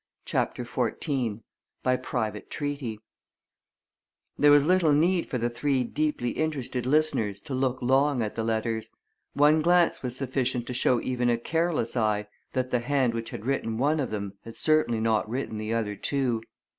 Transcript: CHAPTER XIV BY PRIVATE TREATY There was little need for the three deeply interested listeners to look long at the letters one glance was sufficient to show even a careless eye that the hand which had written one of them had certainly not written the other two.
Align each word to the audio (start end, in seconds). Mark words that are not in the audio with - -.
CHAPTER 0.25 0.65
XIV 0.65 1.41
BY 1.83 1.95
PRIVATE 1.97 2.49
TREATY 2.49 2.99
There 4.35 4.49
was 4.49 4.65
little 4.65 4.93
need 4.93 5.29
for 5.29 5.37
the 5.37 5.47
three 5.47 5.83
deeply 5.83 6.31
interested 6.31 6.87
listeners 6.87 7.39
to 7.41 7.53
look 7.53 7.83
long 7.83 8.23
at 8.23 8.33
the 8.33 8.43
letters 8.43 8.89
one 9.33 9.61
glance 9.61 10.01
was 10.01 10.15
sufficient 10.15 10.65
to 10.65 10.73
show 10.73 10.99
even 11.01 11.29
a 11.29 11.37
careless 11.37 11.95
eye 11.95 12.27
that 12.53 12.71
the 12.71 12.79
hand 12.79 13.13
which 13.13 13.29
had 13.29 13.45
written 13.45 13.77
one 13.77 13.99
of 13.99 14.09
them 14.09 14.33
had 14.43 14.57
certainly 14.57 14.99
not 14.99 15.29
written 15.29 15.59
the 15.59 15.71
other 15.71 15.95
two. 15.95 16.41